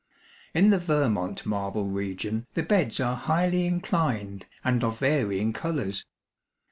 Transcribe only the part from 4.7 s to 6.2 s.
of varying colors.